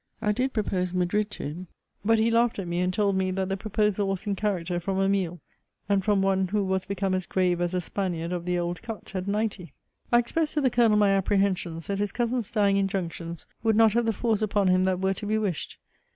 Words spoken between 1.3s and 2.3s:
him; but